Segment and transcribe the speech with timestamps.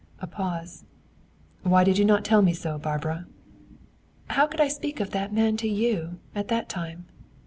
[0.19, 0.83] A pause.
[1.61, 3.27] "Why did you not tell me so, Barbara?"
[4.31, 7.05] "How could I speak of that man to you, at that time?